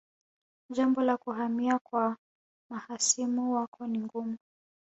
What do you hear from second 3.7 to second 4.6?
ni gumu